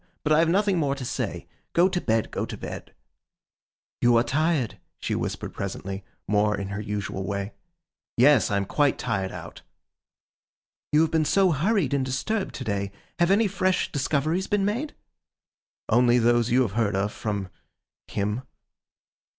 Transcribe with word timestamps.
But 0.23 0.33
I 0.33 0.39
have 0.39 0.49
nothing 0.49 0.79
more 0.79 0.95
to 0.95 1.05
say. 1.05 1.47
Go 1.73 1.87
to 1.87 2.01
bed, 2.01 2.31
go 2.31 2.43
to 2.47 2.57
bed.' 2.57 2.91
'You 4.01 4.17
are 4.17 4.23
tired,' 4.23 4.79
she 4.97 5.13
whispered 5.13 5.53
presently, 5.53 6.03
more 6.27 6.57
in 6.57 6.69
her 6.69 6.81
usual 6.81 7.23
way. 7.23 7.53
'Yes, 8.17 8.49
I 8.49 8.57
am 8.57 8.65
quite 8.65 8.97
tired 8.97 9.31
out.' 9.31 9.61
'You 10.91 11.01
have 11.01 11.11
been 11.11 11.23
so 11.23 11.51
hurried 11.51 11.93
and 11.93 12.03
disturbed 12.03 12.55
to 12.55 12.63
day. 12.63 12.91
Have 13.19 13.29
any 13.29 13.45
fresh 13.45 13.91
discoveries 13.91 14.47
been 14.47 14.65
made?' 14.65 14.95
'Only 15.87 16.17
those 16.17 16.49
you 16.49 16.63
have 16.63 16.71
heard 16.71 16.95
of, 16.95 17.13
from—him. 17.13 18.41